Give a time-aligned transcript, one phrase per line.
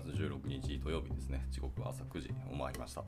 [0.00, 1.44] 月16日土曜日ですね。
[1.50, 3.02] 時刻は朝9時を回りました。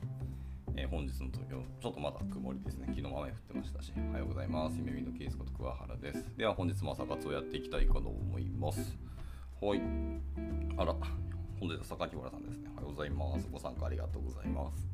[0.75, 2.87] えー、本日の東京、ちょっとまだ曇りですね。
[2.89, 4.77] 昨日雨降ってましたし、おはようございます。
[4.77, 6.25] 夢見のケースこと桑原です。
[6.37, 8.97] では本日も朝活をやっていきたいかと思います。
[9.61, 9.81] はい。
[10.77, 10.93] あら、
[11.59, 12.69] 本日は榊原さんですね。
[12.73, 13.47] おはようございます。
[13.49, 14.87] ご参加ありがとうございます。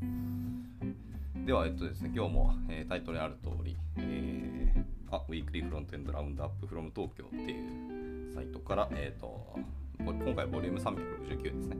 [1.45, 9.57] では、えっとですね、今日も、えー、タイトルにある通り、えー、あ、ウィークリーフロントエンドラウンドアップフロム東京っていうサイトから、えっ、ー、と、
[9.99, 11.77] 今回ボリューム369ですね。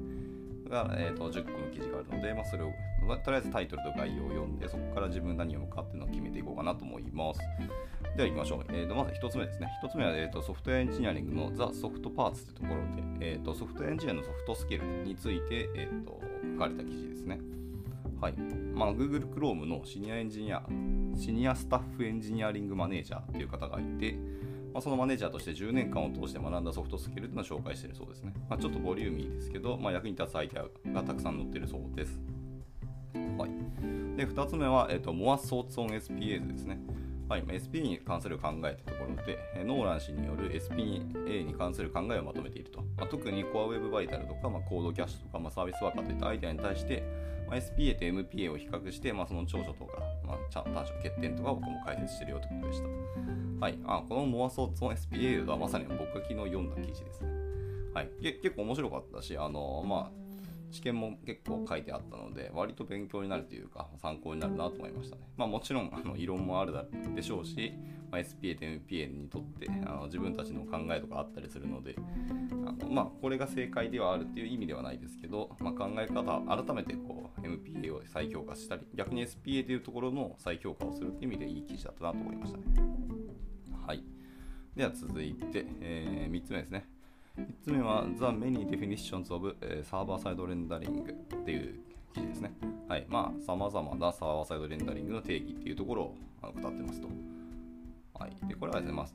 [0.70, 2.71] が、えーと、10個の記事があるので、まあ、それを、
[3.08, 7.39] まあ、とりあえずタイトルと概要を読んで、そこから自分何を読むかっていうのを決めていこうかなと思います。
[8.16, 8.66] では行きましょう。
[8.70, 9.72] えーと、まず1つ目ですね。
[9.84, 12.81] 1つ目は、えーと、ソフトウェアエンジニアリングのザ・ソフトパーツというところ
[13.20, 16.20] で、えーと、ソフトウェアエンジニアのソフトスキルについて、えー、と
[16.53, 17.39] 書かれた記事ですね。
[18.20, 18.34] はい
[18.73, 20.63] まあ、Google Chrome のシニアエンジニア、
[21.16, 24.17] シニアスタッフエンジニアリングマネージャーという方がいて、
[24.77, 28.31] まあ、そのマネージャーとして10年間を通して学んだソフトスキルというのを紹介しているそうですね。
[28.48, 32.22] まあ、ちょっとボリューミーですけど、まあ、役に立つアイデアがたくさん載っているそうです。
[33.39, 33.50] はい、
[34.17, 36.80] で2つ目は、えーと、More Thoughts on SPAs ですね。
[37.28, 42.81] はい、SP に関する考えというところで、ノーラン氏による SPA に関する考えをまとめていると。
[42.98, 47.03] まあ、特に Core Web Vital とか、まあ、コードキャッシュとか、まあ、サービスワーカーといったアイデアに対して、
[47.50, 52.88] まあ、SPA と MPA を比較して、まあ、その長所とか、まあ、短所、欠点とか僕も解説してるよってことでした。
[53.59, 57.30] はい、あこのモアソーツの SPA はまさに僕が昨日読んだ記事ですね。
[57.94, 60.28] はい、結構面白かったし、あのまあ
[60.70, 65.23] 試験も結構書いてあったので、割と勉強になるというか、参考になるなと思いましたね。
[65.38, 66.73] まあもちろん、あの異論もある
[67.16, 67.73] でしょうし、
[68.11, 71.95] まあ、SPA と MPA にとってあの自分たちの考えとかあったりするので、
[72.66, 76.23] あのまあこれが正解ではあるっていう意味ではないですけど、まあ、考え方、
[76.64, 82.64] 改めてこう MPA を再評価したり、逆に SPA というところの再評価をするっていう意味でいい記事だったなと思いましたね。
[83.86, 84.03] はい。
[84.75, 86.88] では続いて、えー、3つ目ですね。
[87.38, 91.02] 3つ目は The Many Definitions of Server Side Rendering
[91.42, 91.80] っていう
[92.14, 92.52] 記事ですね。
[92.88, 93.05] はい。
[93.09, 97.08] まあ、様々なサーバーサイドレンダリングの定義っていうところを語ってますと。
[98.20, 98.48] はい。
[98.48, 99.08] で、これはですね、まあ、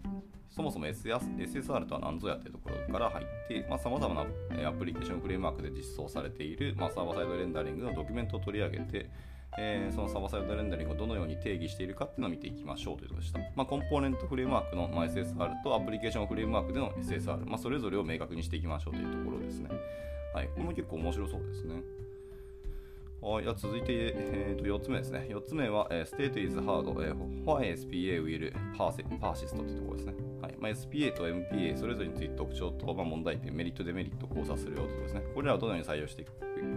[0.50, 9.10] そもそも SSR とは何ぞやっていうところから入ってさ、まあ、様々なアプリケーションフレームワークで実装されている、まあ、サーバーサイドレンダリングのドキュメントを取り上げて、
[9.58, 13.38] えー、そのサーバーサイドレンダリングをどのように定義しているかっていうのを見ていきましょうということでした。
[13.56, 19.70] まあ、コンポーネントフレームワークのま SSR とアプリケーションフレームワークでの SSR、ま、それぞれを明確にしていきましょうというところですね。
[20.34, 21.82] はい、これも結構面白そうですね。
[23.22, 25.28] はい、続いて、えー、と4つ目ですね。
[25.30, 28.52] 4つ目は、えー、State is hard、えー、why SPA will
[29.20, 30.14] persist というところですね。
[30.42, 35.22] はいまあ、SPA と MPA それぞれについて特徴と、まあ、問題点、メリット、デメリットを考察するよということですね。
[35.36, 36.32] これらをどのように採用していく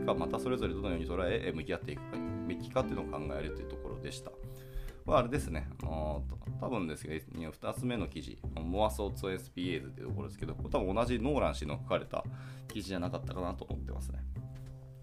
[0.06, 2.18] か、またそれぞれどのように捉え、向き合っていくか
[2.48, 4.30] べきかっていうのを考えるというところでした。
[4.30, 6.24] はああれですね、あの
[6.60, 12.24] 多分ですけど、2つ目の記事、モアソーツ SPA っていうところですけど、多分同じノーラン氏の書かれた
[12.68, 14.20] 記事じゃなかったかなと思ってますね。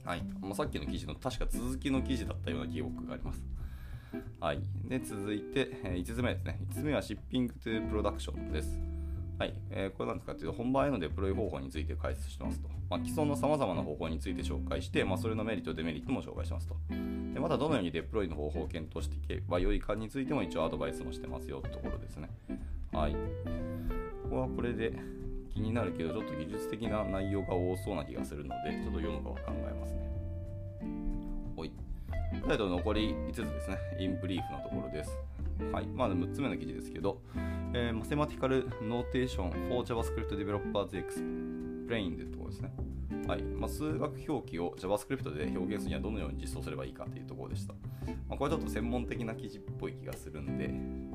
[0.05, 0.23] はい。
[0.41, 3.43] まあ、さっきの記事の確か続きの記事だったような記憶があります。
[4.41, 4.61] はい。
[4.85, 6.59] で、続いて、え5つ目ですね。
[6.71, 8.81] 5つ目はシッピングトゥプロダクションです。
[9.39, 9.55] はい。
[9.71, 12.69] えー、これなんですかというと、本番へのデプロイ方法について解説してますと。
[12.91, 16.77] まあ、既存の様々な方法について紹介して、まあ、それのメリット、デメリットも紹介しますと。
[16.91, 22.29] でまた、どのようにデプロイの方法を検討していけばよいかについても一応アドバイスもしてますよというところですね。
[22.93, 23.13] はい。
[23.13, 23.19] こ
[24.31, 24.93] こはこれで
[25.55, 30.01] 気になるけど、ちょっと技術的な内容が多そうな気がするので、ちょっと読むかは考えますね。
[31.57, 31.73] ほい。
[32.47, 33.79] タイトル残り5つですね。
[33.99, 35.17] インブリーフのところです。
[35.73, 35.87] はい。
[35.87, 37.21] まあ、6つ目の記事ですけど、
[37.75, 42.73] えー、マセマティカルノーテーション for JavaScript Developers Explained ってところですね。
[43.27, 47.75] はいまあ、数学表記を JavaScript で表現するにはどのように実装すればいいかというところでした。
[48.29, 50.69] まあ、これちょっと専門的な記事っぽい気がするんで、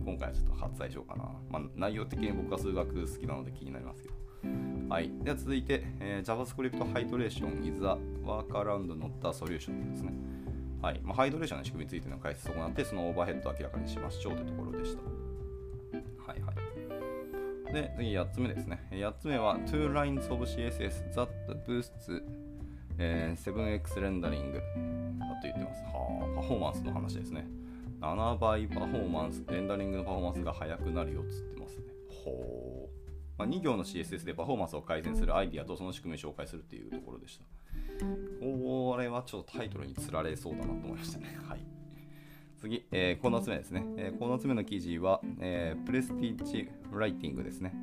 [0.05, 1.23] 今回はちょっと割愛しようかな。
[1.49, 4.26] まあ、内容的に僕は数学好きなので気になりますけど。
[4.89, 10.13] はい、では続いて、えー、JavaScript Hydration is a workaround not a solution ですね。
[10.81, 15.01] はいまあ、ハイドレーションの仕組みについての解説を行って、そのオーバーヘッドを明らかにしましょうというところでした。
[16.31, 17.73] はいはい。
[17.73, 18.87] で、次8つ目ですね。
[18.91, 21.27] 8つ目は Two lines of CSS that
[21.67, 22.21] boosts、
[22.97, 25.83] えー、7x rendering だと言ってます。
[25.83, 27.47] はあ、パフォーマンスの話ですね。
[27.99, 31.83] 7倍パフォーマンス、レンダリングのパフォーマンスが速くなるよっつってますね。
[32.23, 32.76] ほう。
[33.37, 37.45] まあ、2行の CSS でパフォーマンスを改善するアイディアとその仕組みを紹介するっていうところでした。
[38.39, 41.37] これはちょっとタイトルにつられそうだなと思いましたね。
[41.47, 41.59] はい。
[42.59, 43.85] 次、えー、コーナー詰めですね。
[43.97, 47.75] えー、コーナー詰めの記事は、えー、プレスティッジライティングですね。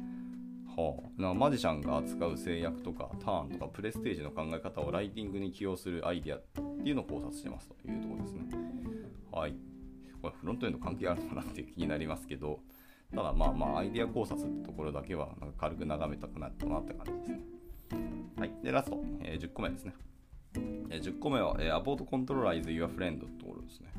[0.76, 8.48] はあ、なマジシャンが扱う制約とかターンとかプレステージの考え方をライティングに起用するアイディアっていうのを考察してますというところですね。
[9.30, 9.54] はい。
[10.20, 12.60] これフロントエンド関係あるのかなって気になりますけど、
[13.14, 17.40] ただまあまあアイデア考察ってところだけはなんか軽く眺めたくなったなって感じですね。
[18.36, 18.52] はい。
[18.62, 19.94] で、ラスト、えー、10個目ですね。
[20.90, 23.92] え10個目は、えー、About Controller is your friend ってところですね。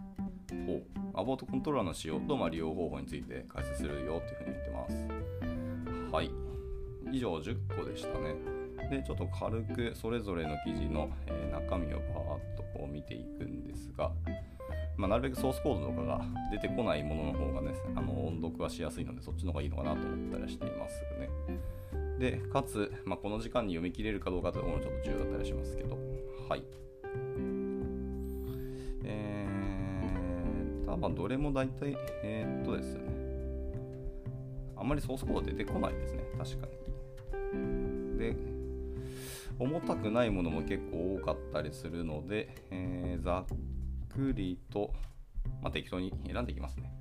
[0.66, 0.84] ほう。
[1.14, 6.14] About Controller の使用と、まあ、利用方法について解説するよっていうふうに言ってます。
[6.14, 6.32] はい。
[7.12, 8.36] 以上10個でしたね。
[8.90, 14.12] で、ちょっと軽くそれぞれの記事の、えー、中身をバーッとこう見ていくんですが、
[14.98, 16.22] まあ、なるべくソースコードとかが
[16.52, 21.30] 出てこないものの方がね、あの音読はしやすいので、そっちの方がいいのかなと思ったりしていますね。
[22.20, 25.98] で、かつ、まあ、この時間に読み切れるかどうかというところもちょっと重要だったりしますけど、
[26.48, 26.64] はい。
[29.04, 33.14] えー、ただどれも大体、えー、っとですよね、
[34.78, 38.18] あんまりソースコード出てこないですね、確かに。
[38.18, 38.36] で、
[39.60, 43.58] 重たくないものも結構多かったりするので、えー、ざっ
[44.16, 44.94] くりと、
[45.62, 46.92] まあ、適当に選んでいきますね。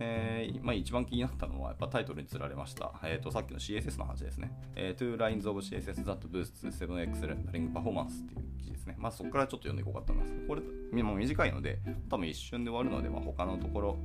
[0.00, 4.50] えーまあ、一番気になったのはやっぱタイトルにつられました、えーと、さっきの CSS の話ですね。
[4.74, 8.96] えー、Two Lines of CSS that boosts 7x Rendering Performance っていう記事ですね。
[8.98, 10.46] まあ、そこからちょっと読んでいこうかと思います。
[10.48, 11.78] これ、も短いので、
[12.08, 13.98] 多分一瞬で終わるので、まあ、他のところ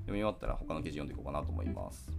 [0.00, 2.10] 読み終わったら他の記事読んでいこうかなと思います。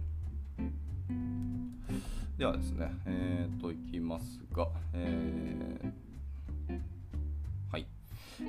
[2.36, 6.07] ではですね、えっ、ー、と、いきますが、えー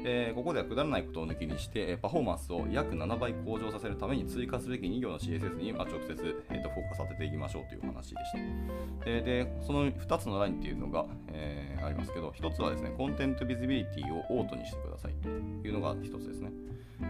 [0.06, 8.38] えー、ここではくだらないことを抜きにして、パフォーマンスを約7倍向上させるために追加すべき2行の CSS に、まあ、直接、えーと、フォーカス当てていきましょうという話でした。
[9.06, 15.30] えー、で、その2つのラインっていうのが、えー、ありますけど、1つはですね、コンテンツビジビリティをオートにしてくださいと
[15.68, 16.52] いうのが1つですね。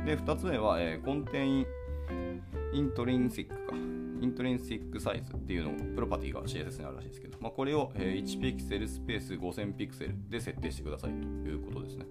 [0.06, 1.66] で、2つ目は、えー、 contain
[2.74, 3.76] intrinsic か。
[4.22, 12.06] intrinsic size っていうのを、プロパティが CSS にあるらしいですけど、まあ、これを1ピクセルスペース5000ピクセルで設定してくださいということですね。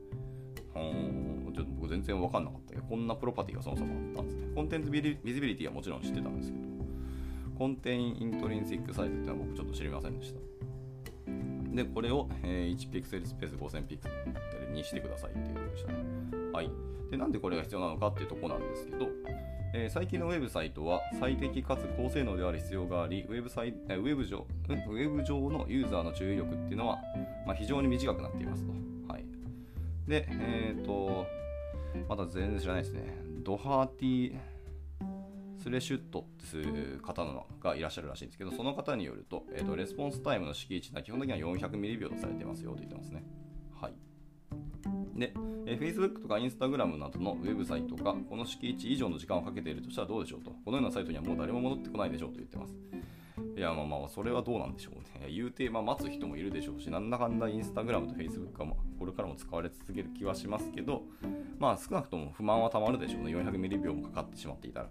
[0.74, 4.46] ちょっと僕全然分かんなかったけど、こんなプロパティがそもそもあったんですね。
[4.54, 6.64] content visibility はもちろん知ってたんですけど、
[7.58, 10.40] contain intrinsic size っていうのは僕ちょっと知りませんでした。
[11.74, 14.08] で、これを、え1ピクセルスペース5000ピクセ
[14.66, 15.98] ルにしてくださいっていうことでしたね。
[16.52, 16.70] はい。
[17.10, 19.08] で、なんでこれが必要なのかっていうとこなんですけど、
[19.74, 26.98] えー、最近のウェブサイトは最適かつ高性能である必要があり、ウェブサイウェブ上ウェブ上のユーザーの注意力っていうのは、
[27.46, 28.72] まあ、非常に短くなっていますと。
[30.08, 31.26] で、えっ、ー、と、
[32.08, 33.02] まだ全然知らないですね。
[33.44, 43.22] Doherty Threshold っていう方のがいらっしゃるらしいんですけど、その方によると、えーと、レスポンスタイムの閾値は基本的には400ミリ秒とされてますよと言ってますね。
[43.78, 43.92] はい。
[45.18, 45.34] で、
[45.66, 50.52] えー、Facebook とか Instagram などのウェブサイトがこの敷地以上の時間をかけているとしたらどうでしょうと。
[50.64, 52.74] このようなサイトにはもう誰も戻ってこないでしょうと言ってます。
[53.58, 55.28] いや、まあまあ、それはどうなんでしょうね。
[55.28, 58.68] 言うて、まあ、待つ人もいるでしょうし、なんだかんだインスタグラムとフェイスブックは
[59.00, 61.02] これからも使われ続ける気はしますけど、
[61.58, 63.34] まあ、少なくとも不満はたまるでしょうね。
[63.34, 64.88] 400ミリ秒もかかってしまっていたら。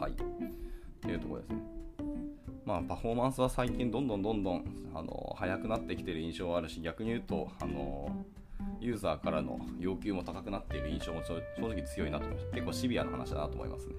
[0.00, 0.12] はい。
[0.12, 0.14] っ
[1.00, 1.56] ていうところですね。
[2.64, 4.64] まあ、パフォーマンスは最近どんどんどんどん
[4.94, 8.24] あの速くなってきてる印象はあるし、逆に言うと、あの
[8.80, 12.50] ユーザーからの要求も高くなっている印象も正直強いなと思います。
[12.52, 13.94] 結構シビアな話だなと思いますね。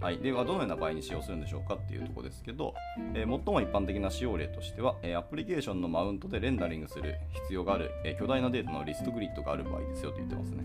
[0.00, 2.72] はい、ではどのような場合に使用するんでしょうかっていうところですけど、
[3.14, 10.62] えー、最も一般的な使用例としては、えー、アプリケーションのマウントでレンダリングする必要がある、えー、巨大なデータのリストグリッドがある場合ですよと言ってますね。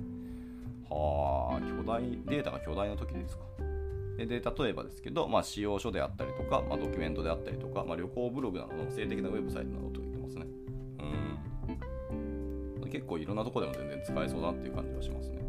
[0.89, 3.44] はあ、巨大、データが巨大な時ですか。
[4.18, 10.45] で、例えばですけど、まあ、使用書であったりとか、まあ、ドキュメントであったりとか、まあ、旅行ブログなどの性的なウェブサイトなどと言ってますね。
[12.81, 12.90] うん。
[12.92, 15.43] 結構いろんなところでも全然使えそうだっていう感じはしますね。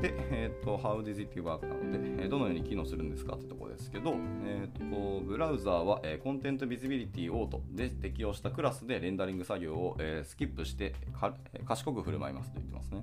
[0.00, 11.34] で、えーと、How does it work なので、どのように機能するんですかってところですけど、えーと、ブラウザーは、えー、コンテントビジビリティオートで適用したクラスでレンダリング作業を、え、スキップしてか、
[11.64, 13.02] 賢く振る舞いますと言ってますね。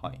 [0.00, 0.20] はい。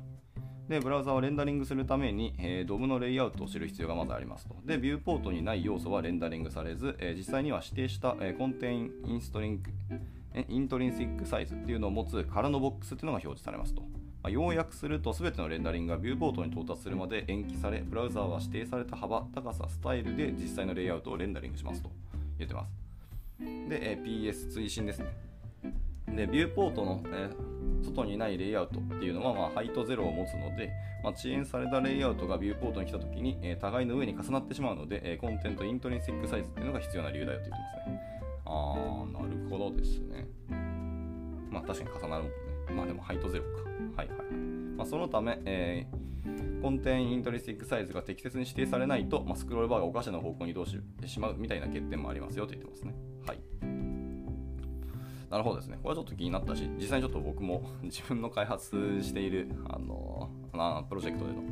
[0.68, 4.54] で、ブラウザをレンダリングするために、えー、 DOM のレイアウトを知る必要がまずありますと。
[4.64, 13.82] で、ビューポートにない要素はレンダリングされず、えー、実際には指定した、えー、 contain intrinsic、intrinsic size っていうのを持つ空のボックスっていうのが表示されますと。
[14.22, 21.90] ま、要約すると全てのレンダリングがビューポートに到達するまで延期され、ブラウザーは指定された幅、高さ、スタイルで実際のレイアウトをレンダリングしますと
[22.38, 22.90] 言ってます。
[23.68, 25.06] で、え PS 追伸ですね。
[26.14, 27.30] で、ビューポートの、え
[27.82, 30.70] 外にないレイアウトっていうのは、まあ、 height 0を持つので、
[31.02, 38.00] まあ、遅延されたレイアウトがビューポートに来たときに、え互いの上に重なってしまうので、え content intrinsic size っていうのが必要な理由だよって言ってますね。
[38.44, 40.26] あー、なるほどですね。
[41.50, 42.49] まあ確かに重なるもんね。
[42.74, 43.70] まあでも height 0か。
[43.96, 44.32] はいはい。
[44.76, 52.94] まあ、そのため、えー、 contain intrinsic size が適切に指定されないと、まあ、スクロールバーがおかしな方向に移動してしまうみたいな欠点もありますよと言ってますね。
[53.26, 53.40] はい。
[55.30, 55.78] なるほどですね。
[55.80, 61.42] これはちょっと気になったし、実際にちょっと僕も 自分の開発している、あのー、プロジェクトでの、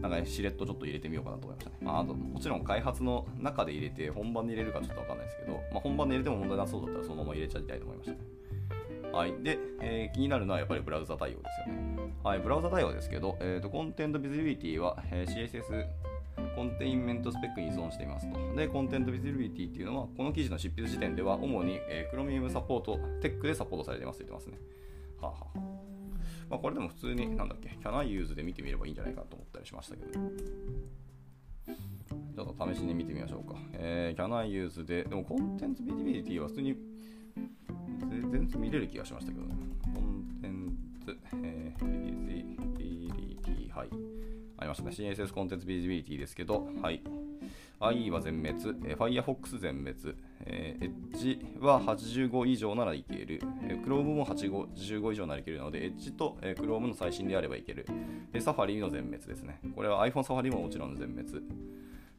[0.00, 1.76] なんか、ね、しれっとちょっと入れてみようかなと思いましたね。
[1.80, 8.33] まあ、あと、もちろん開発の中で入れて、本番で入れるかちょっとわかんないですけど、まあ、本番で入れても問題なそうだったらそのまま入れちゃいたいと思いましたね。
[9.14, 9.34] はい。
[9.42, 12.12] で、えー、気になるのはやっぱりブラウザ対応ですよね。
[12.24, 15.86] はい、ブラウザ対応ですけど、えーと、コンテントビジビリティは、えー、CSS
[16.56, 18.54] コンテインメントスペックに依存していますと。
[18.56, 24.58] で、コンテントビジビリティっていうのは、この記事の執筆時点では、主に、えー、Chromium サポート、テックでサポートされていますと言ってますね。
[25.20, 25.58] はあ、はあ、
[26.50, 30.12] まあ、これでも普通に、なんだっけ、Can I use で見てみればいいんじゃないかと思ったりしましたけど。
[32.34, 33.56] ちょっと試しに見てみましょうか。
[33.72, 36.76] えー、Can I use で、でもコンテンツビジビリティは普通に
[38.30, 39.54] 全然見れる気がしましたけどね。
[39.94, 43.88] コンテンツ、えー、ビジビリティ、はい。
[44.58, 44.90] ありましたね。
[44.90, 47.02] CSS コンテンツビジビリティですけど、はい。
[47.80, 57.86] IE は全滅、えー、Firefox 全滅、えー、Edge は85以上ならいける、えー、Chrome も85以上ならいけるので、Edge と、えー、Chrome の最新であればいける。
[58.32, 59.60] Safari の全滅ですね。
[59.74, 61.42] これは iPhone Safari ももちろん全滅。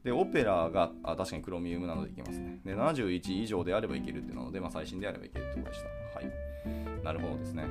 [0.05, 2.59] で、オペラがあ確かにクロミウムなのでいけますね。
[2.63, 6.19] で、71以上であればいけるっていうので、まあ、最新であればいけるってことでした。
[6.19, 7.03] はい。
[7.03, 7.63] なるほどですね。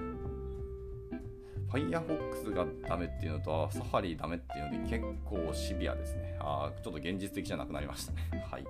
[1.70, 6.36] Firefox がダメっていうのと、サファリダメっていうので結構シビアですね。
[6.40, 8.18] ああ、ちょっと現実的じゃなくなりましたね。
[8.50, 8.64] はい。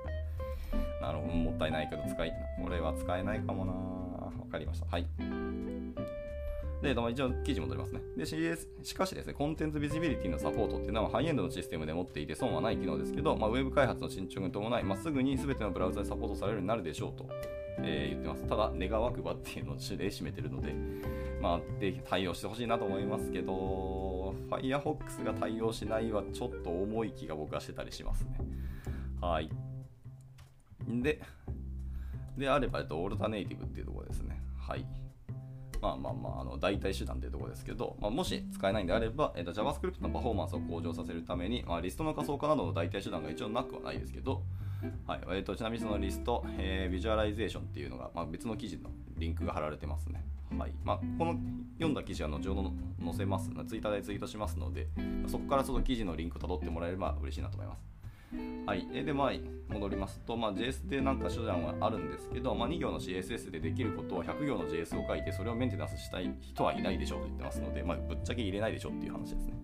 [1.01, 3.73] なるほど、もったいないけど使い、これは使えないかもな。
[3.73, 4.87] わかりました。
[4.91, 5.07] はい。
[6.85, 8.03] で、一応記事戻りますね。
[8.17, 17.27] で、CS、しかしですね、コンテンツビジビリティのサポートっていうのはハイエンドのシステムで持っていて損はない機能ですけど、まあ、ウェブ開発の進捗に伴い、まあ、すぐに全てのブラウザでサポートされるようになるでしょうと、
[17.79, 18.47] えー、言ってます。
[18.47, 20.75] ただ、願わくばっていうのを指令締めてるので、
[21.41, 28.39] まあ、で対応してほしいなと思いますけど、Firefox が対応しないはちょっと重い気が僕はしてたりしますね。
[29.21, 29.49] はい。
[30.87, 31.21] で、
[32.37, 34.41] であれば、えっと alternative っていうところですね。
[34.59, 34.87] はい。
[35.85, 44.43] まあまあまあ、あの代替手段というところですけど、まあ、もし使えないんであれば、えーと、JavaScript のパフォーマンスを向上させるために、まあ、リストの仮想化などの代替手段が一応なくはないですけど、
[45.07, 50.25] はいえーと、ちなみにそのリスト、えー、 virtualization っていうのが、まあ、別の記事のリンクが貼られてますね。
[50.59, 51.35] はいまあ、この
[51.75, 52.73] 読んだ記事は後ほど
[53.05, 54.87] 載せます、ツイッターでツイートしますので、
[55.27, 57.94] そこからその記事のリンクをたどってもらえれば嬉しいなと思います。
[58.67, 59.33] はい、えで、まあ、
[59.73, 69.55] 戻りますと、まあ、JS でなんか手段はあるんですけど、まあ、2行の CSS でできることを100行の JS を書いて、それをメンテナンスしたい人はいないでしょうと言ってますので、まあ、ぶっちゃけ入れないでしょうっていう話ですね。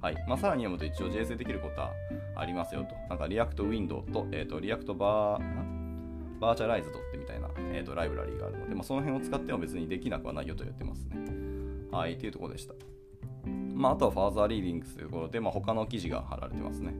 [0.00, 1.92] はいまあ、さらに読むと一応 JS でできることは
[2.34, 2.94] ありますよと。
[3.08, 11.16] なんか React Window と,、えーと、React バーバーチャライズドってみたいな、えーと、ライブラリーがあるので、まあ、その辺を使っても別にできなくはないよと言ってますね。
[11.92, 12.74] はい、っていうところでした。
[13.74, 16.94] まあ、あとは further readings というところで、まあ、他の記事が貼られてますね。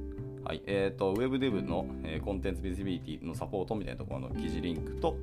[0.44, 5.16] はいえーと、WebDev の、えー、 content visibility のサポートみたいなところの記事リンクと、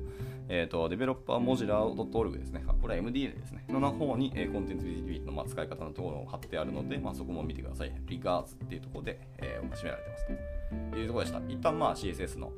[0.48, 2.64] えーと、 developer.mozilla.org ですね。
[2.80, 3.64] これは MDN ですね。
[3.68, 7.92] の方に、えー、 content visibility の、まあ、使い方のところを貼ってあるので、まあ、そこも見てください。
[8.06, 10.26] Regards っていうところで、えー、締められてます
[10.92, 11.42] というところでした。
[11.48, 12.52] 一旦まあ CSS の、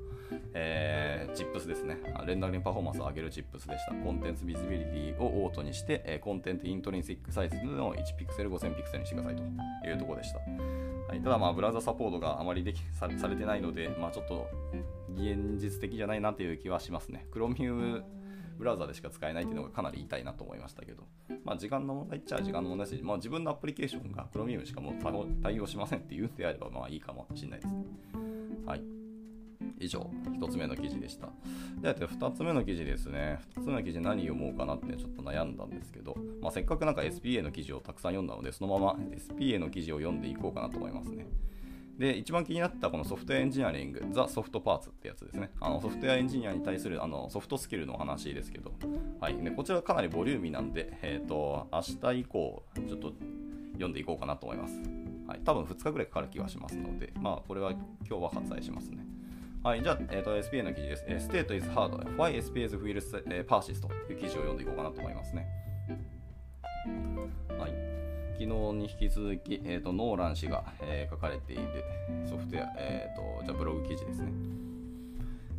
[0.54, 1.96] えー、 tips ですね。
[2.26, 3.92] レンダリングパフォーマンスを上げるチップスでした。
[3.92, 9.42] コンテンツビジビリティをオートにして、えー、コンテンツイントリンシックサイズの1ピクセル5000ピクセルにしてくださいと
[9.88, 10.89] いうところでした。
[11.10, 14.48] はい、ただまあブラウザサポートがあまりできされてないので、まあ、ちょっと
[15.12, 17.26] 現実的じゃないなという気はしますね。
[17.32, 18.04] Chromium
[18.56, 21.02] ブラウザでしか使えないというのがかなり痛いなと思いましたけど、
[21.44, 24.94] まあ、時間の問題っちゃ時間の問題だし、まあ、自分のアプリケーションが Chromium しかもう
[25.42, 27.84] 対応しませんっていうんであればまあいいかもしれないですね。
[28.66, 28.99] はい。
[29.78, 31.28] 以上、1つ目の記事でした。
[31.80, 33.40] では、2つ目の記事ですね。
[33.56, 41.26] 2つ目の記事何読もうかなってちょっと悩んだんですけど、まあ、せっかくなんか SPA の記事をたくさん読んだので、そのまま SPA の記事を読んでいこうかなと思いますね。
[41.98, 45.50] で、一番気になったこのソフトウェアエンジニアリング、ザ・ソフトパーツってやつですね。
[45.60, 48.72] あのソフトウェアエンジニアに対するあのソフトスキルの話ですけど、
[49.20, 53.12] はい、でこちらかなりボリューミーなんで、えっ、ー、と、明日以降、ちょっと
[53.72, 54.80] 読んでいこうかなと思います。
[55.26, 59.06] はい、多分2日ぐらいかかる気がしますので、まあ、これは今日は割愛しますね。
[59.62, 61.28] はい、じゃあ、えーと、SPA の記事です。
[61.28, 61.90] State is hard.
[62.16, 63.82] Why SPAs will、persist?
[63.82, 65.46] という記事を読んでいこうかなと思いますね。
[67.58, 67.72] はい。
[68.32, 71.62] 昨日に引き続き、えーと、ノーラン氏が、えー、書かれている
[72.26, 74.32] ソフトウェア、えーと、じゃブログ記事ですね。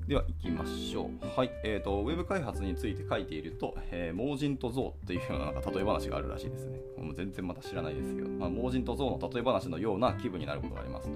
[0.07, 1.39] では行きましょう。
[1.39, 1.51] はい。
[1.63, 6.79] え、ー、と、ウェブ開発について書いていると、えー、盲人と象というようななんか例え話があるらしいですね。
[6.97, 11.13] もう全然また知らないですけど、まあ、盲人と象の例え話のような気分になることがありますと。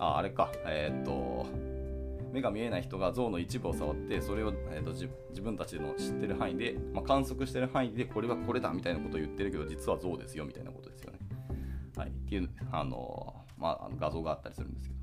[0.00, 0.50] あ、あれか。
[0.66, 1.46] えっ、ー、と、
[2.36, 11.18] 目が見えない人が象の一部を触ってそれを、えーと、自分たちの知ってる範囲で、まあ、観測してる範囲でこれはこれだみたいなことを言ってるけど実は象ですよみたいなことですよね。
[11.96, 15.00] はい、っていうあの、まあの、画像があったりするんですけど。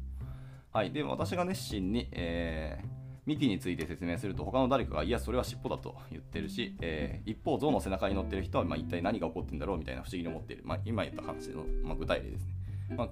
[0.72, 12.54] はい、で私が熱心に、えーミティについて説明すると他の誰かがいやそれは尻尾だと言ってるし、えー、一方象の背中に乗ってる人は、まあ、一体何が起こってるんだろうみたいな不思議に思っている、まあ、今言った話の、まあ、具体例ですね、
[12.98, 13.10] まあ、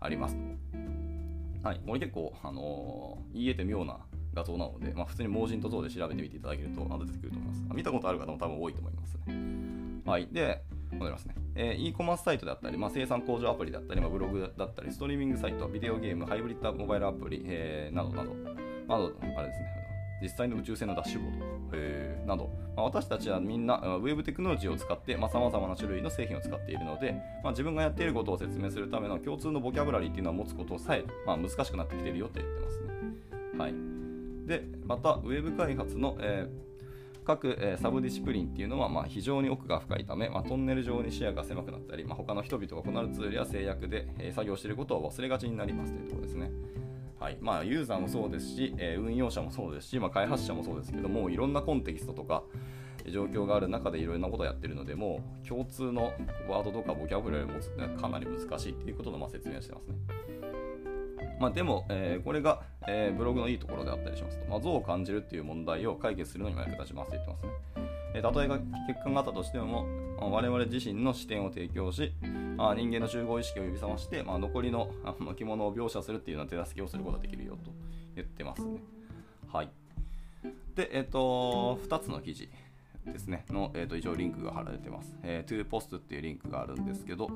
[0.00, 1.05] ありますと。
[1.66, 3.98] はい、これ結構、あのー、言えて妙な
[4.34, 7.62] 画像なので、まあ、普通に盲人と像で調べてみていただけると出てくると思います。
[7.74, 10.02] 見たことある方も多分多いと思いますね。
[10.06, 10.28] はい。
[10.30, 11.34] で、戻りますね。
[11.56, 18.32] えー、e コマースサイトだったり、まあ、生産工場アプリだったり、まあ、ブログだったり、ストリーミングサイト、ビデオゲーム、ハイブリッドモバイルアプリ、えー、などなど、
[18.86, 19.85] など、あれですね、
[20.22, 32.86] 実際の宇宙船のダッシュボード、ー、など、まあ、私たちはみんなウェブテクノロジーを使ってさまざ、まな種類の製品を使っているので、まあ、自分がやっていることを説明するための共通のボキャブラリーっていうのは持つことさえ、まあ、難しくなってきているよって言ってますね。
[33.58, 33.74] はい、
[34.46, 36.66] でまたウェブ開発の、えー
[37.26, 46.50] 各、えー、サブディシプリンっていうのは、まあ、非常に奥が深いため、まあ、トンネル上に視野が狭くなったり、まあ、他の人々が異なるツールや制約で、えー、作業していることを忘れがちになりますというところですね。
[47.18, 52.42] はいまあ、ユーザーもそうですし、えー、運用者もそうですし、まあ、開発者もそうですけどもいろんなコンテキストとか
[53.10, 56.12] 状況がある中でいろんなことをやってるのでもう共通の
[56.48, 59.94] ワードとかボキャブラリを持つってかなり難しいっていうことのま説明をしてますね。
[61.38, 67.95] まあ、でも、えー、これが、えー、ブログのいいところであったりしますと、まあ、像を感じるっていう問題を解決するのにも役立ちますと言ってますね。
[68.16, 69.84] えー、例えが結果があったとしても、
[70.18, 72.14] まあ、我々自身の視点を提供し、
[72.56, 74.88] まあ、人間の集合意識を呼び覚まして、まあ、残りの
[75.36, 77.70] 着物を描写するっていうような手助けをすることができるよと
[78.14, 78.80] 言ってますね。
[79.52, 79.70] はい。
[80.74, 82.48] で、えっ、ー、と、2つの記事
[83.04, 85.14] ですね、の、えー、と一応リンクが貼られてます。
[85.22, 87.28] えー、ToPost っていうリンクがあるんですけど、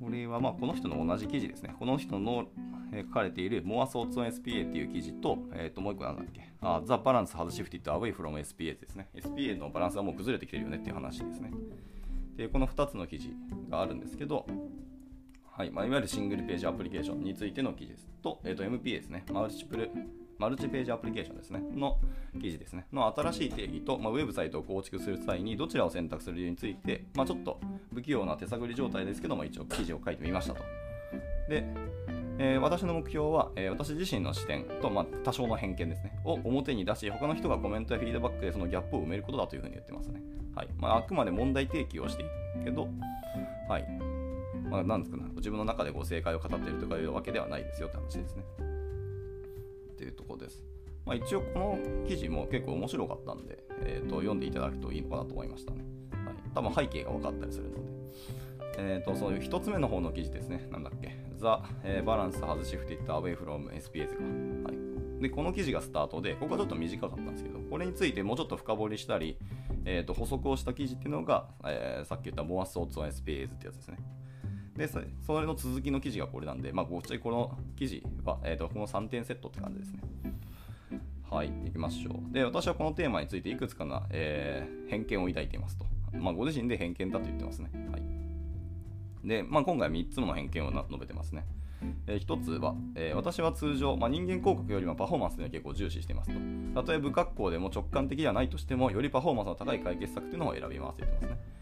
[0.00, 1.74] これはまあこの人の同じ記事ですね。
[1.78, 2.46] この人の、
[2.90, 6.40] 書かれている More Thoughts on SPA っていう記事と、えー、ともう一個なんだっけ？
[6.62, 9.08] あ The Balance has shifted away from SPA ですね。
[9.14, 11.50] SPA のバランスがもう崩れてきてるよねっていう話ですね。
[12.36, 13.34] で、この2つの記事
[13.68, 14.46] があるんですけど、
[15.50, 19.24] はいまあ、いわゆるシングルページアプリケーションについての記事ですと、えー、と MPA ですね。
[19.32, 19.90] マルチプル
[20.38, 21.98] マルチページアプリケーションですね、の
[22.40, 27.60] 記事ですね、の新しい定義と、まあ、ウェブサイトを構築する際にどちらを選択する理由について、まあ、ちょっと
[27.92, 30.60] 不器用な手探り状態ですけども、一応記事を書いてみましたと。
[31.48, 31.64] で、
[32.38, 40.22] えー、私の目標は、えー、私自身の視点と、まあ、多少の偏見ですね、を表に出し、他の人がコメントやフィードバックでそのギャップを埋めることだというふうに言ってますね。
[40.54, 42.26] はいまあ、あくまで問題提起をしてい
[42.60, 42.88] くけど、
[43.68, 43.84] はい
[44.68, 48.44] まあ、なんですかね、自分の中でこう正解を語っているとかいうわけではないですよって話ですね。
[49.98, 50.64] っていうとこです。
[51.04, 55.84] まあ、一応この記事も結構面白かったんで、えーと、読んでいただくといいのかなと思いましたね。
[56.24, 57.98] はい、多分背景が分かったりするので。
[58.80, 60.68] えーと、そういう1つ目の方の記事ですね。
[60.70, 61.08] なんだっけ。
[61.36, 61.46] The、
[61.82, 64.70] えー、Balance has shifted away from SPS か。
[64.70, 65.20] はい。
[65.20, 69.36] で、この記事がスタートで、ここはちょっと短かったんですけど、これについてもうちょっと深掘りしたり、
[69.84, 73.98] えーと、補足をした記事っていうのが、えー、さっき言った More Thoughts on SPS ってやつですね。
[74.78, 75.00] で、そ
[75.40, 80.00] れの続きの記事がこれなんで、まあ、ごっちゃこの記事は、えーと、この3点セットって感じですね。
[81.28, 82.32] はい、いきましょう。
[82.32, 85.84] で、私はこのテーマについていくつかの、えー、偏見を抱いていますと。
[86.16, 87.70] まあ、ご自身で偏見だと言ってますね。
[87.90, 88.02] はい。
[89.28, 91.44] で、まあ、今回3つの偏見を述べてますね。
[92.06, 96.38] えー、1つは、えー、私は通常、まあ、人間広告よりもパフォーマンスには結構重視していますと。
[96.74, 101.57] たとえ不格好でも直感的ではないとしても、よりパフォーマンスの高い解決策というのを選びますと言ってますね。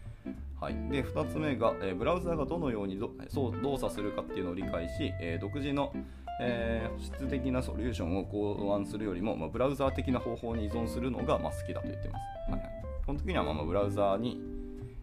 [0.59, 5.93] はい、で2つ目が、えー、ブラウザーがどのようにどそう動作するかっていうのを理解し、えー、独自の、
[6.41, 12.17] えー、質的なソリューションを考案するよりも、まあ、ブラウザー的な方法に依存するのが、まあ、好きだと言ってま
[12.47, 12.51] す。
[12.51, 12.61] はい、
[13.05, 14.41] この時には、まあ、ブラウザーに、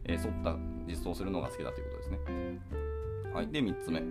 [0.05, 0.57] え、沿った
[0.89, 2.19] 実装するのが好きだということですね。
[3.33, 4.03] はい、で3つ目、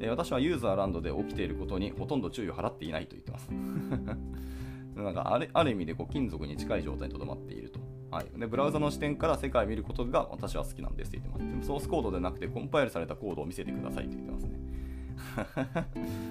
[0.00, 3.50] え、私はユーザーランドで起きていることにほとんど注意を払っていないと言ってます。
[4.96, 7.78] なんかあるある意味でこう金属に近い状態にとどまっていると。
[8.10, 11.50] はい、でブラウザの視点から世界を見ることが私は好きなんですって言ってます。
[11.50, 14.58] でもソースコードでなくてコンパイルされたコードを見せてくださいって言ってますね。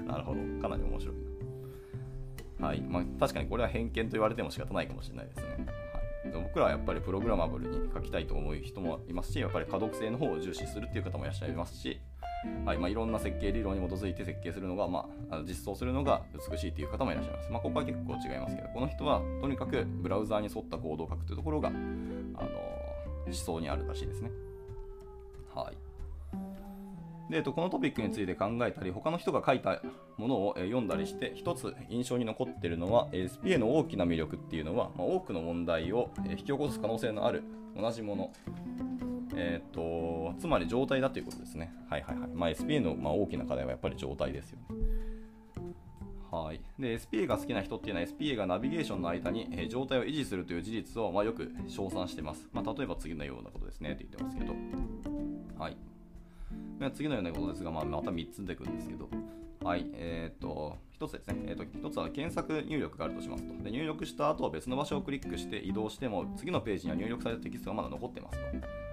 [0.07, 0.61] なるほど。
[0.61, 1.15] かなり面白い
[2.59, 2.67] な。
[2.67, 2.81] はい。
[2.81, 5.43] まあ、確かにこれは偏見と言われても仕方ないかもしれないですね。
[6.23, 11.99] はい、で僕らはやっぱりプログラマブルに書きたいと思う人もいますし、やっぱり可読性の方を重視するっていう方もいらっしゃいますし、
[12.65, 17.49] はいまあ、いろんな設計理論に基づいて設計するのが、まあ、実装するのが美しいという方もいらっしゃいます。
[17.49, 21.77] まあ、ここは結構違いますけど、この人はとにかくブラウザーに沿ったコードを書くというところが、あの
[23.25, 24.31] 思想にあるらしいですね。
[25.53, 25.87] はい。
[27.31, 29.81] で、このトピックについて考えたり、他の人が書いた
[30.17, 37.43] ものを読んだりして、一つ印象に残っているのは、SPA の大きな魅力っていうのは、ま、多くの問題を引き起こす可能性のある
[37.75, 38.31] 同じもの
[39.39, 41.71] えーと、つまり状態だということですね。
[41.89, 42.29] はいはいはい。
[42.33, 44.65] まあ、SPA の、まあ、大きな課題はやっぱり状態ですよね。
[46.31, 52.49] はい、で SPA が好きな人っていうのは SPA がナビゲーションの間に、え、状態を維持するという事実を、まあ、よく称賛しています。
[52.51, 54.53] まあ、例えば次のようなことですねって言ってますけど、
[55.57, 55.77] はい、
[56.93, 59.07] 次のようなことですが、まあ、また3つ出てくるんですけど、
[59.63, 63.71] はい、えっ、ー、と、1つですね、えーと、1つは検索入力があるとしますとで。
[63.71, 68.86] 入力した後は別の場所をクリックして移動しても、次のページには入力されたテキストがまだ残ってますと。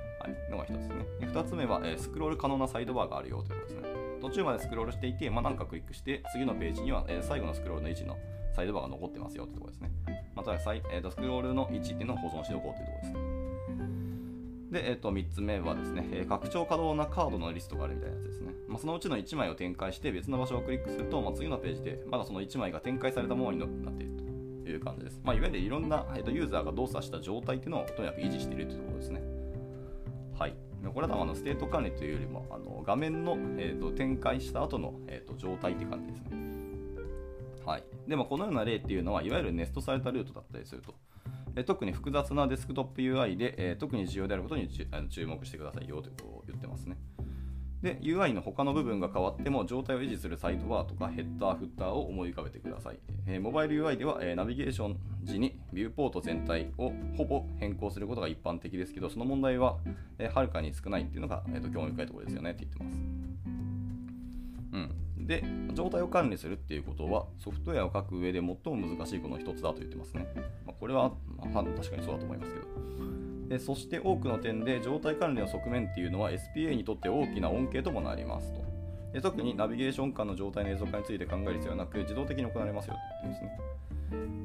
[0.51, 1.07] のが1つですね。
[1.21, 3.89] 2つ目は、えー、スクロール可能なサイドバーがあるよということですね。
[4.21, 8.17] 途中までスクロールしていて、まあ、なんかクリックして、次のページには、えー、最後のスクロールの位置の
[8.55, 9.91] サイドバーが残ってますよってところですね。
[10.35, 13.45] また、えーと、スクロールの位置っていうのを保存しておこうというところですね。
[14.75, 18.53] で、えー、と3つ目はですね、え、拡張可能なカードのリストがあるみたいなやつですね。
[18.69, 24.13] まあ、そのうちの1枚を展開して別の場所をクリックすると、まあ、次のページでまだその1枚が展開されたものになっている
[24.65, 25.21] という感じです。
[25.23, 29.34] まあ、いわゆるいろんな、えー、とユーザーが動作した状態っていうのをとにかく維持しているというところですね。
[30.39, 30.55] はい。
[30.93, 36.29] これはあのステート管理というよりもあの画面の、えーと、展開した後の、えーと、状態っていう感じですね。
[37.65, 37.85] はい。
[38.07, 40.95] でもこのような例っていうのはいわゆるネストされたルートだったりすると。
[41.57, 46.97] え特に複雑なデスクトップ UI で、え特に重要であることに注目してくださいよということを言ってますね。
[47.85, 52.99] で、UI の他の部分が変わっても状態を維持するサイドバーとかヘッダー、フッターを思い浮かべてください。
[53.27, 59.77] えー、モバイル UI では、えー、ナビゲーション時にビューポート全体をほぼ変更することが一般的ですけど、その問題は、
[60.19, 62.99] えー、はるかに少ないっていうのが、えーと、興味深いところですよねって言ってます。
[64.73, 65.27] うん。
[65.27, 65.45] で、
[65.75, 68.57] 状態を管理するっていうことは、ソフトウェアを書く上で最も
[68.97, 70.27] 難しいこの一つだと言ってますね。
[70.65, 73.34] まあ、これは、まあ、確かにそうだと思いますけど。
[73.49, 78.65] でそして多くの点で状態管理の側面っていうのは SPA にとって大きな恩恵ともなりますと。
[79.13, 83.75] で特にナビゲーション間の状態の映像化について考える必要はなく自動的に行われますよというですね。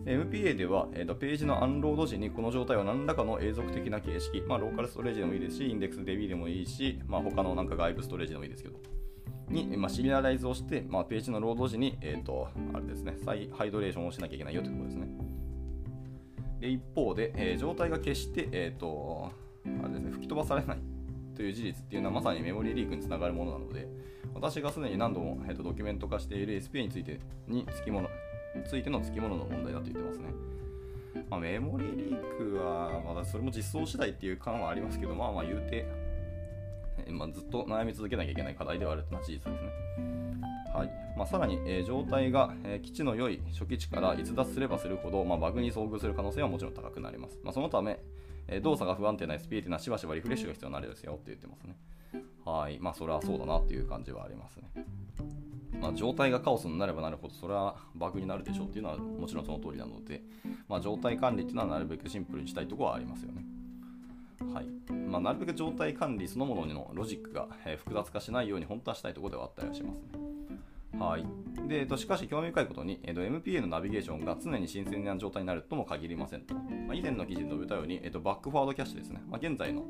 [0.05, 8.79] MPA では、えーと、ページのアンロード時にこの状態は何らかの永続的な形式、まあ、ローカルストレージでもいいですし、インデックス DB でもいいし、まあ、他のなんか外部ストレージでもいいですけど、
[9.49, 15.07] に、まあ、シリアライズをして、まあ、ページのロード時に、えーと、あれですね、再ハイドレーションをしなきゃいけないよということですね。
[16.59, 19.31] で一方で、えー、状態が決して、えーと
[19.83, 20.77] あれですね、吹き飛ばされない
[21.35, 23.87] という事実っていうのはまさにメモリーリークにつながるものなので
[24.33, 28.09] 私がすでに何度も、えーと、ドキュメント化している SPA についてにつきもの
[28.65, 30.25] ついてのつきものの問題だと言ってますね。
[31.29, 36.08] まあ、メモリーリークは、まだそれも実装次第っていう感はありますけど、まあまあ言うて、え
[37.11, 39.99] まあ、ずっと悩み続けなきゃいけない課題ではあるというのは事実ですね。
[40.73, 47.39] はいまあ、さらに、えー、状態が、えー、基地の良い初期値から逸脱すればするほど、まあ、バグに遭遇する可能性はもちろん高くなります。
[47.43, 47.99] まあ、そのため、
[48.47, 51.75] えー、動作が不安定な SPA というのはしばしばリフレッシュが必要になるですよって言ってますね。
[52.45, 52.79] はい。
[52.79, 54.69] まあ、それはそうだなっていう感じはありますね。
[55.81, 60.21] まあ、状態がカオスになればなるほど、それはバグになるでしょうっていうのはもちろんその通りなので、
[60.67, 63.43] まあ、状態管理っていうのはなるべくシンプルにしたいところはありますよね。
[64.53, 64.67] はい
[65.09, 70.07] まあ、なるべく状態管理そのもののロジックが、え複雑化しないように本当はしたいところではあったりはしますね。
[70.97, 71.25] はい。
[71.67, 76.53] で、えっと、しかし興味深いことに、えっと、MPA のナビゲーションが常に新鮮な状態になるとも限りませんと。
[76.55, 79.21] まあ、以前の記事で述べたように、えっと、バックフォワードキャッシュですね。
[79.29, 79.85] まあ、現在の、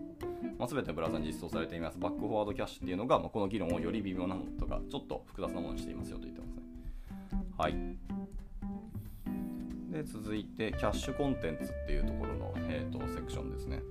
[0.57, 6.63] まあ、全てブラウザに実装されていますバックフォワードキャッシュっていうのが、まあ、この議論をより微妙なものとか、ちょっと複雑なものにしていますよと言ってますね。
[7.57, 7.75] はい。
[9.91, 13.81] で、続いて、キャッシュコンテンツっていうところの、えーと、セクションですね。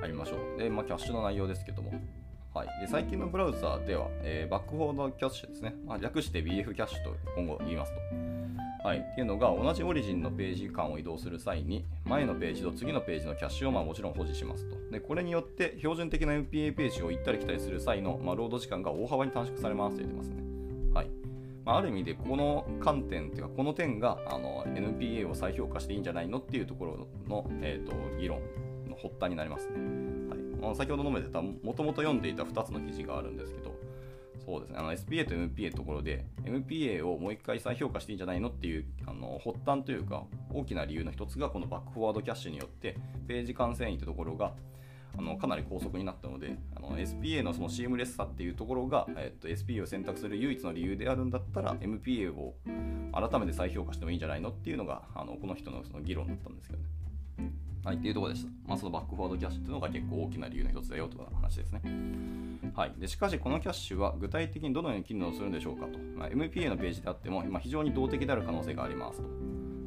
[0.00, 0.58] 入りましょう。
[0.58, 1.92] で、まあ、キャッシュの内容ですけども、
[2.54, 7.98] はい、で最近のブラウザでは、えー、バックフォードキャッシュですね、まあ、略して BF キャッシュと今後言いますと。
[8.84, 14.76] はい、っていうのが同じオリジンのページ間を移動する際に前のページと次のページのキャッシュをまあもちろん保持しますと。
[14.90, 20.36] でこれによって標準的な MPA ページを行ったり来たりする際の、まあ、ロード時間が大幅に短縮されますと言ってますね、
[20.94, 21.10] はい。
[21.64, 28.40] まあ、ある意味でこの観点っていうかこの点があの NPA を再評価していいんじゃないのっていうところの、えーと議論。
[29.02, 29.74] 発端になりますね。
[30.60, 30.76] はい。
[30.76, 33.76] 先ほど述べてたもともと読んでいた2つの記事があるんですけど
[34.44, 34.78] そうですね。
[34.78, 44.52] SPA と MPA のところで MPA をもう一回再評価していいんじゃないのっていうあの発端というか大きな理由の一つがこのバックフォワードキャッシュによってページ完成員というところが
[45.18, 52.54] あのかなり高速になったのであの SPA のそのシームレスさっていうところが、えっと、SPA を選択する唯一の理由であるんだったら MPA を
[53.12, 56.88] 改めて再評価してもいいんじゃないのっていうのがあのこの人のその議論だったんですけどね。
[57.88, 58.50] はい、っていうところでした。
[58.66, 61.80] まあ、そのバックフォワードキャッシュっていうのが結構大きな理由の一つだよという話ですね。
[62.76, 65.98] はい、でしかし、このキャッシュは具体的にどのように機能するんでしょうかと。
[65.98, 69.28] まあ、MPA のページであっても、まあ、非常に動的である可能性がありますと。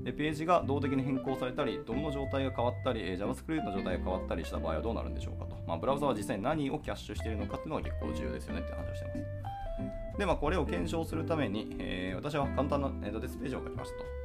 [0.03, 5.55] でページが動的に変更されたり、DOM の状態が変わったり、JavaScript の状態が変わったりした場合はどうなるんでしょうかと。
[5.67, 10.17] まあ、ブラウザは実際に何をキャッシュしているのかっていうのが結構重要ですよねって話をしています。
[10.17, 14.20] で、まあ、これを検証するために、えー、私は簡単な、えー、デスページを書きましたと。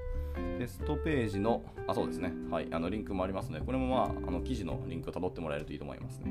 [0.58, 2.32] テストページの、あ、そうですね。
[2.50, 6.30] はい、あのリンクもありますので、これもまあ、あの記事のリンクをたどってもらえるといいと思いますね。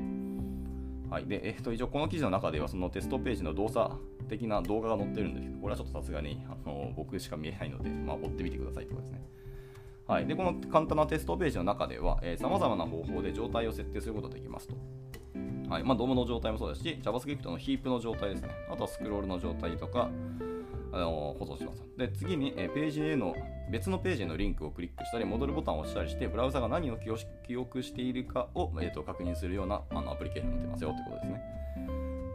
[1.10, 1.26] はい。
[1.26, 3.94] で、えっと、一応この記事の中では、そのテストページの動作
[4.28, 9.20] 的な動画が載ってるんですけど、これはちょっとさすがにあの僕しか見えないので、まあ、追ってみてくださいということですね。
[10.06, 10.26] はい。
[10.26, 14.76] で、この簡単なテストページの中では、さまざまな方法で状態を設定することができますと。
[15.68, 15.84] はい。
[15.84, 18.50] まあ、ドムの状態もそうですし、JavaScript のヒープの状態ですね。
[18.70, 20.10] あとはスクロールの状態とか、
[20.96, 21.82] あの保存します。
[21.96, 23.34] で、次に、えページへの
[23.70, 31.40] 別のページへのリンクをクリックしたり、戻るボタンを押したりして、ブラウザが何を記憶しているかを、えー、と確認するようなあのアプリケーションになってますよということですね。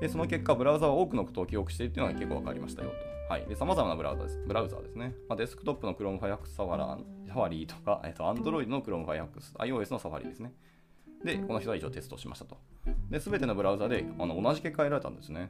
[0.02, 3.12] で、その結果、ブラウザは多くのことを記憶しているというのが結構分かりましたよと。
[3.32, 5.15] はい、さまざまなブラウザですブラウザーですね。
[5.30, 10.54] まあ、デスクトップの Chrome Firefox サファリとか、えっと、Android の Chrome Firefox、iOS のサファリですね。
[11.24, 12.58] で、この人は以上テストしましたと。
[13.10, 15.50] で、すべてのブラウザであの同じ結果を得られたんですね。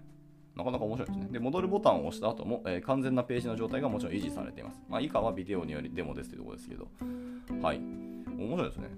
[0.55, 1.27] なかなか面白いですね。
[1.31, 4.81] で、戻るボタンを押した後も、えー、完全なページの状態がもちろん維持されています。
[4.89, 6.87] まあ、以下はビデオによりデモですというところですけど。
[7.61, 7.77] はい。
[7.77, 8.89] 面白いですね。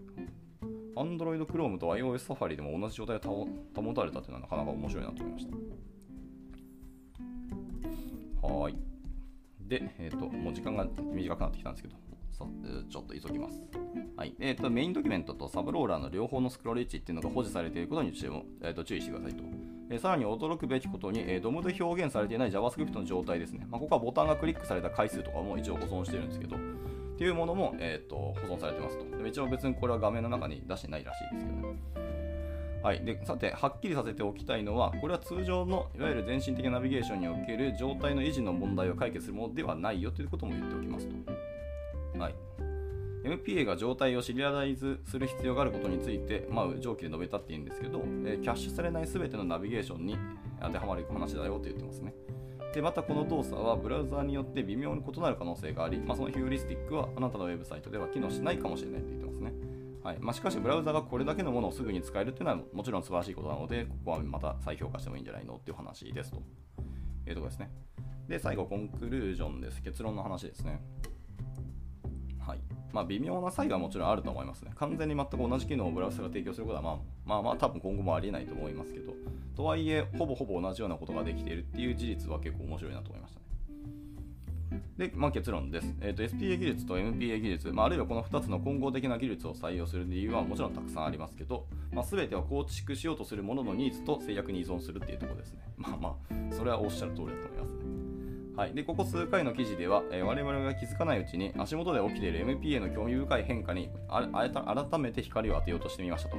[0.95, 5.47] Android Chrome と iOS Safari でも同じ状態が保たれたというのはなかなか面白いなと思いまし
[8.41, 8.47] た。
[8.47, 8.75] はい。
[9.59, 11.95] で、えっ、ー、と、もう時間が短くなってきたんですけど、
[12.37, 13.61] ちょっと急ぎます。
[14.15, 14.35] はい。
[14.39, 19.43] え、ー、と、メインドキュメントとサブローラーの両方のスクロール位置っていうのが保持されていることに注,、えー、と注意してくださいと。
[19.89, 23.65] えー、さらに驚くべきことに、えー、ドムで表現されていない JavaScript の状態ですね。
[23.69, 26.59] まあ、ここはボタンがクリックされた回数とかも一応保存してるんですけど、っ
[27.17, 28.15] ていうものも、えーと、
[28.47, 29.17] 保存されてますと。
[29.17, 31.79] で一応別にこれは画面の中に出してないらしいですけどね。
[32.83, 41.15] はい、でさて、はっきりさせておきたいのは、これは通常のいわゆる全身的なナビゲーションにおける状態の維持の問題を解決するものではないよということも言っておきますと。
[42.17, 42.35] はい、
[43.23, 50.17] MPA が状態をシリアライズする必要があることについて、まあ、上記で述べたっていいんですけど、えー、キャッシュされない全てのナビゲーションに
[50.61, 52.13] 当てはまる話だよと言ってますね。
[52.73, 59.53] でまたこの動作はブラウザーによって微妙に異なる可能性があり、まあ、そのヒューリスティックはあなたのウェブサイトでは機能しないかもしれないと言ってますね。
[60.03, 66.37] はいまあ、しかし、ブラウザがこれだけのものをすぐに使えるというのはもちろん素晴らしいことなので、ここはまた再評価してもいいんじゃないのっていう話ですと
[67.25, 67.71] いうところですね。
[68.27, 69.81] で、最後、コンクルージョンです。
[69.81, 70.81] 結論の話ですね。
[72.93, 74.71] まあ、微妙な差異はもちろんあると思いますね。
[74.75, 79.13] 完全に全く同じ機能をブラウザが提供することは、まあ、まあまあ、多分今後もありえないと思いますけど、
[79.55, 83.43] とはいえ、ほぼほぼ同じようなことができているっていう事実は結構面白いなと思いましたね。
[84.97, 85.95] で、まあ、結論です。
[86.01, 95.61] えーと、SPA 技術と MPA 技術、まあ、あるいはこの2つの混合的な技術を採用する理由はもちろんたくさんありますけど、まあ、全ては構築しようとするもののニーズと制約に依存するっていうところですね。
[95.77, 98.12] まあまあ、それはおっしゃる通りだと思いますね。
[98.55, 106.37] はい、でここ数回の記事では、えー、我々が気づかないうちに足元で起きている MPA の興味深い変化に改めて光を当てようとしてみましたと。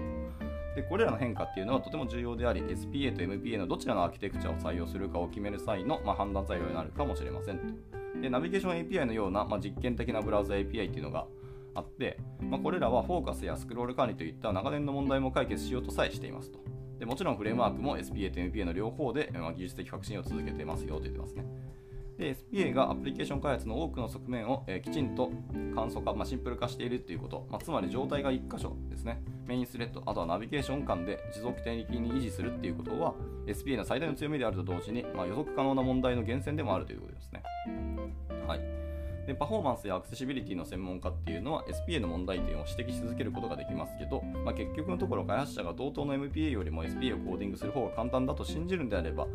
[0.76, 8.20] でこれらの変化っていうのはとても重要であり SPA と MPA のどちらのアーキテクチャを採用するかを決める際の、まあ、判断材料になるかもしれませんと。
[8.20, 11.26] でナビゲーション API のような、まあ、実験的なブラウザ API っていうのが
[11.74, 16.60] あって、まあ、これらはフォーカスやスクロール管理といった長年の問題も解決しようとさえしていますと。
[16.98, 21.44] でもちろんフレームワークも SPA と MPA の両方で、まあ、技術的革新を続けてますよと言ってますね。
[22.18, 25.30] で SPA がアプリケーション開発の多くの側面を、えー、きちんと
[25.74, 29.22] 簡素化、まあ、シンプル化しているということ、まあ、つまり状態が1箇所ですね。
[29.46, 33.14] メインスレッドあとはナビゲーション間で持続的に維持するっていうことは
[33.46, 37.42] SPA の最大の強みであると同時に、まあ、予測可能な問題の源泉でもあるということですね。
[38.46, 38.83] はい。
[39.26, 49.26] でパフォーマンスやアクセシビリティの専門家っていうのは SPA の問題点を指摘し続けることができますけど、まあ、結局のところ開発者が同等の MPA よりも SPA をコーディングする方が簡単だと信じるんであれば、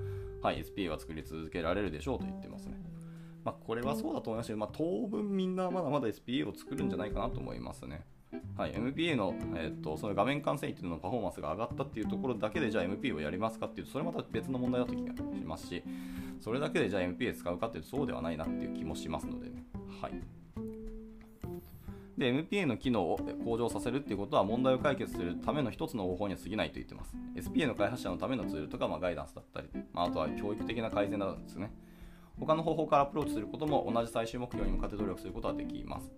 [0.42, 2.80] はい、SPA は作り続けられるでしょうと言ってますね。
[3.44, 8.06] まあ、これはそうだと思いますけど、まあ、当分みんなまだまだ SPA を作るんじゃないかなと思いますね。
[8.56, 15.84] はい、MPA の,、えーと、その画面完成っていうののパフォーマンスが上がったっていうところだけでじゃあ MPA をやりますかっていうとそれまた別の問題だと気がしますし
[16.40, 19.64] それだけでじゃあ MPA 使うかっていうとそうではないなっていう気もしますのでね。
[20.02, 20.40] はい
[22.20, 27.16] で MPA の機能を向上させるっていうことは問題を解決するための一つの方法には過ぎないと言ってます。
[27.36, 31.72] SPA の開発者のためのツールとか、まあ、ガイダンスだったり、まあ、あとは教育的な改善などですね。
[32.40, 36.12] 他の方法からアプローチすることも同じ最終目標に向かって努力することはできます。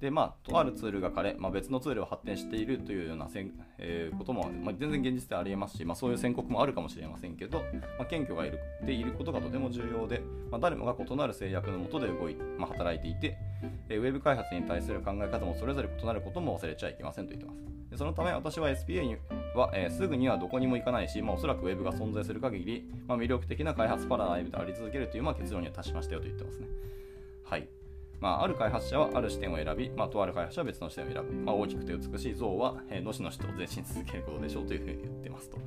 [0.00, 7.60] で、まあ、とあるツールが枯れ、まあ、別のツールを発展しているというようなせん、えー、ことも、まあ、全然現実でありえますし、まあ、そういう宣告もあるかもしれませんけど、
[7.98, 13.38] まあ、謙虚がいるでいることがとても重要で、まあ、誰もが異なる制約のもとで動い、まあ、働いていて、
[13.88, 17.81] えー、ウェブ開発に対する考え方もそれぞれ異なることも忘れちゃいけませんと言っています。
[17.92, 19.18] でそのため私は SPA に
[19.54, 26.68] は、えー、すぐにはどこにも行かないし、まあ、おそらく Web が存在する限り、まあ、魅力的な開発パラダイムであり続けるという、まあ、結論には達しましたよと言ってますね。
[27.44, 27.68] はい。
[28.18, 31.32] まあ、ある開発者はある視点を選び、まあ、とある開発者は別の視点を選ぶ。
[31.34, 35.58] まあ、大きくて美しい像は、えー、のしのしと前進続けることでしょうというふうに言ってますと。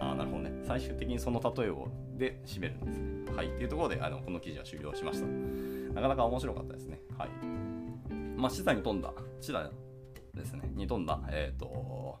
[0.00, 0.52] あなるほどね。
[0.64, 3.34] 最終的にその例えをで締めるんですね。
[3.34, 3.48] はい。
[3.48, 5.26] っていうところで、あのこの記事は終了しました。
[5.92, 7.00] なかなか面白かったですね。
[7.18, 7.28] はい。
[8.36, 9.68] まあ、資材に富んだ、資材
[10.38, 12.18] ですね、に富んだ、え、ー、と、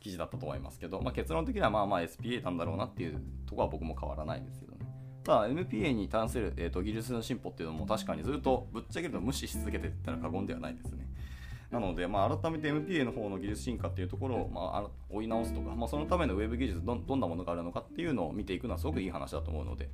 [0.00, 4.86] 記事だったと思いますけど、まあ、結論的にはまあまあ SPA なんだろうなっていうとこは僕も変わらないですけどね。
[5.24, 11.08] ただ MPA に関する、えーと、技術の進歩っていうのも確かにずっとぶっちゃけると無視し続けていったら過言ではないですね。
[11.70, 19.90] なので、まあ、改めて MPA の方の技術進化っていうところを、まあ、追い直すとか、まあ、そのためのウェブ技術ど、どんなものがあるのかっていうのを見ていくのはすごくいい話だと思うので、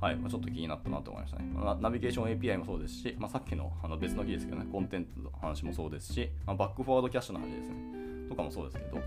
[0.00, 0.16] はい。
[0.16, 1.50] まあ、ちょっと気になったなと思いましたね。
[1.52, 7.74] まあ、ナビゲーション API もそうですし、まあ、さっきのあの別の技術ですけどね、コンテンツの話もそうですし、まあ、バックフォワードキャッシュの話ですね、
[8.28, 9.00] とかもそうですけど、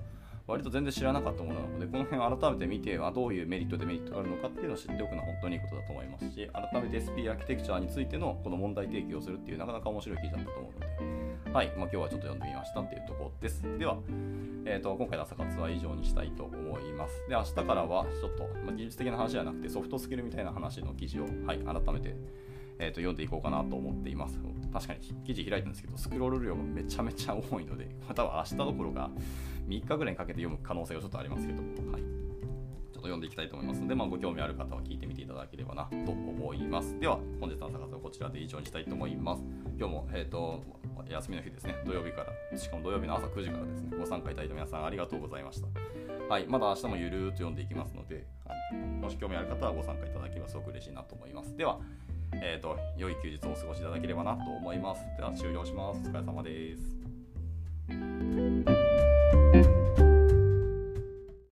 [0.48, 13.62] 割と全然知らなかったものなのでこの辺改めて見てあどういうメリットデメリットがあるのかっていうのを知っておくのは本当にいいことだと思いますし改めて SP アーキテクチャについてのこの問題提起をするっていうなかなか面白い記事だったと思うので、はいまあ、今日はちょっと読んでみましたっていうところです。
[13.78, 13.98] では、
[14.66, 17.14] えーと、今回の朝活は以上にしたいと思います。
[17.30, 22.16] で明日からはちょっと、まあ、技術的な話じゃなくてソフトスキルみたいな話の記事を、はい、改めて
[22.82, 24.40] えーと、読んでいこうかなと思っています。
[24.74, 29.12] 確かに記事開いたんですけど、スクロール量がめちゃめちゃ多いので、または明日どころか
[29.72, 32.02] 3日ぐらいかけて読む可能性がちょっとありますけど、はい。
[32.92, 37.00] ちょっと読んでいきたいと思いますので、まあ、ご興味ある方は聞いてみていただければなと思います。
[37.00, 39.44] では、本日の朝活はこちらで以上にしたいと思います。
[39.78, 40.62] 今日も、え、ー、と、
[41.10, 45.68] 休みの日ですね、土曜日から、しかも土曜日の朝9時からですね、ご参加いただいた皆さんありがとうございました。
[46.30, 48.26] はい、まだ明日もゆるーっと読んでいきますので、
[49.02, 51.56] もし興味ある方はご参加いただければすごく嬉しいなと思います。
[51.56, 51.80] では、
[52.34, 55.02] えーと、良い休日をお過ごしいただければなと思います。
[55.18, 56.02] では終了します。
[56.02, 57.02] お疲れ様です。